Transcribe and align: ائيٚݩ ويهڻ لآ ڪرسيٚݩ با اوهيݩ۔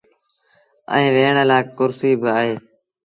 ائيٚݩ 0.93 1.13
ويهڻ 1.15 1.35
لآ 1.49 1.57
ڪرسيٚݩ 1.77 2.19
با 2.21 2.29
اوهيݩ۔ 2.37 2.59